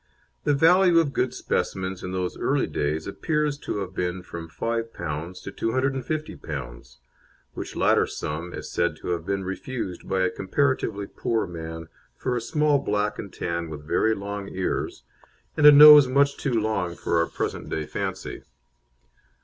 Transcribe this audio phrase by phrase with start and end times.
[0.45, 5.43] The value of good specimens in those early days appears to have been from P5
[5.43, 6.97] to P250,
[7.53, 12.35] which latter sum is said to have been refused by a comparatively poor man for
[12.35, 15.03] a small black and tan with very long ears,
[15.55, 18.41] and a nose much too long for our present day fancy.